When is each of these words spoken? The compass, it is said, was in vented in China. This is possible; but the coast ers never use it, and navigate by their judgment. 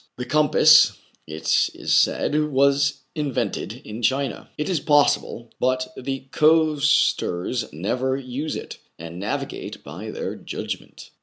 The 0.17 0.25
compass, 0.25 0.93
it 1.27 1.69
is 1.75 1.93
said, 1.93 2.33
was 2.49 3.01
in 3.13 3.31
vented 3.31 3.81
in 3.85 4.01
China. 4.01 4.49
This 4.57 4.67
is 4.67 4.79
possible; 4.79 5.51
but 5.59 5.93
the 5.95 6.21
coast 6.31 7.21
ers 7.21 7.71
never 7.71 8.17
use 8.17 8.55
it, 8.55 8.79
and 8.97 9.19
navigate 9.19 9.83
by 9.83 10.09
their 10.09 10.35
judgment. 10.35 11.11